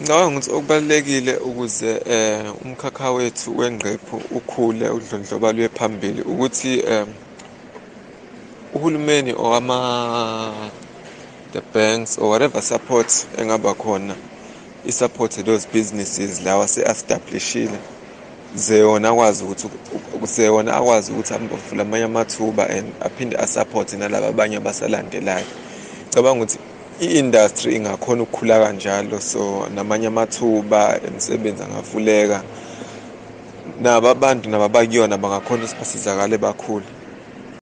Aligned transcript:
Ngicabanga 0.00 0.36
ukuthi 0.38 0.50
okubalulekile 0.56 1.32
ukuze 1.48 1.90
umkhakha 2.64 3.08
wethu 3.16 3.48
wengqephu 3.58 4.16
ukhule 4.38 4.86
udlondloba 4.96 5.48
luye 5.52 5.68
phambili 5.68 6.22
ukuthi 6.22 6.72
uhulumeni 8.72 9.32
or 9.34 9.60
the 11.52 11.60
banks 11.74 12.16
or 12.18 12.30
whatever 12.30 12.62
support 12.62 13.26
engaba 13.38 13.74
khona 13.74 14.16
i-support 14.88 15.32
those 15.44 15.66
businesses 15.72 16.40
lawa 16.40 16.64
ase-establish-ile 16.64 17.78
ze 18.54 18.82
wona 18.82 19.08
akwazi 19.10 19.44
ukuthi 19.44 19.68
ze 20.34 20.48
wona 20.48 20.76
akwazi 20.76 21.12
ukuthi 21.12 21.34
avule 21.34 21.82
amanye 21.82 22.04
amathuba 22.04 22.70
and 22.70 22.94
aphinde 23.00 23.36
asapothe 23.36 23.96
nalaba 23.96 24.28
abanye 24.28 24.56
abasalandelayo. 24.56 25.46
Ngicabanga 26.06 26.44
ukuthi 26.44 26.58
i-industry 27.00 27.76
ingakhona 27.76 28.22
ukukhula 28.22 28.60
kanjalo 28.64 29.20
so 29.20 29.66
namanye 29.74 30.06
amathuba 30.06 31.00
emisebenzi 31.06 31.62
angavuleka 31.62 32.42
nabo 33.80 34.08
abantu 34.08 34.48
nabo 34.50 34.64
abakuyona 34.64 35.16
bangakhona 35.18 35.64
ukuthi 35.64 35.76
basizakale 35.80 36.38
bakhule. 36.38 36.99